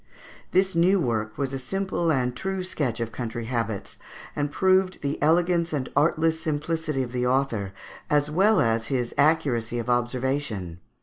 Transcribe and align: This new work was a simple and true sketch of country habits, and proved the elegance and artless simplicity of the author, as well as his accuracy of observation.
This 0.49 0.73
new 0.75 0.99
work 0.99 1.37
was 1.37 1.53
a 1.53 1.59
simple 1.59 2.11
and 2.11 2.35
true 2.35 2.63
sketch 2.63 2.99
of 2.99 3.11
country 3.11 3.45
habits, 3.45 3.99
and 4.35 4.51
proved 4.51 5.03
the 5.03 5.21
elegance 5.21 5.73
and 5.73 5.89
artless 5.95 6.39
simplicity 6.41 7.03
of 7.03 7.11
the 7.11 7.27
author, 7.27 7.71
as 8.09 8.27
well 8.31 8.59
as 8.59 8.87
his 8.87 9.13
accuracy 9.15 9.77
of 9.77 9.91
observation. 9.91 10.79